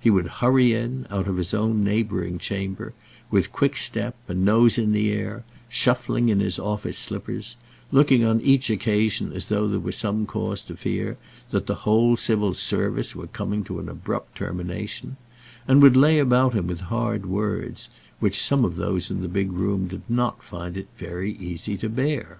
He 0.00 0.08
would 0.08 0.28
hurry 0.40 0.72
in, 0.72 1.06
out 1.10 1.28
of 1.28 1.36
his 1.36 1.52
own 1.52 1.84
neighbouring 1.84 2.38
chamber, 2.38 2.94
with 3.30 3.52
quick 3.52 3.76
step 3.76 4.16
and 4.26 4.42
nose 4.42 4.78
in 4.78 4.92
the 4.92 5.12
air, 5.12 5.44
shuffling 5.68 6.30
in 6.30 6.40
his 6.40 6.58
office 6.58 6.96
slippers, 6.96 7.56
looking 7.92 8.24
on 8.24 8.40
each 8.40 8.70
occasion 8.70 9.34
as 9.34 9.50
though 9.50 9.68
there 9.68 9.78
were 9.78 9.92
some 9.92 10.24
cause 10.24 10.62
to 10.62 10.76
fear 10.78 11.18
that 11.50 11.66
the 11.66 11.74
whole 11.84 12.16
Civil 12.16 12.54
Service 12.54 13.14
were 13.14 13.26
coming 13.26 13.64
to 13.64 13.78
an 13.78 13.90
abrupt 13.90 14.38
termination, 14.38 15.18
and 15.68 15.82
would 15.82 15.94
lay 15.94 16.18
about 16.20 16.54
him 16.54 16.66
with 16.66 16.80
hard 16.88 17.26
words, 17.26 17.90
which 18.18 18.40
some 18.40 18.64
of 18.64 18.76
those 18.76 19.10
in 19.10 19.20
the 19.20 19.28
big 19.28 19.52
room 19.52 19.88
did 19.88 20.08
not 20.08 20.42
find 20.42 20.78
it 20.78 20.88
very 20.96 21.32
easy 21.32 21.76
to 21.76 21.90
bear. 21.90 22.38